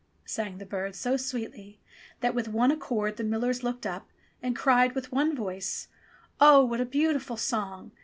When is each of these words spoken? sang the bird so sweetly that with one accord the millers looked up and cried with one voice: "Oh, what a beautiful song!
sang 0.25 0.57
the 0.57 0.65
bird 0.65 0.95
so 0.95 1.15
sweetly 1.15 1.79
that 2.21 2.33
with 2.33 2.47
one 2.47 2.71
accord 2.71 3.17
the 3.17 3.23
millers 3.23 3.61
looked 3.61 3.85
up 3.85 4.09
and 4.41 4.55
cried 4.55 4.95
with 4.95 5.11
one 5.11 5.35
voice: 5.35 5.89
"Oh, 6.39 6.65
what 6.65 6.81
a 6.81 6.85
beautiful 6.85 7.37
song! 7.37 7.91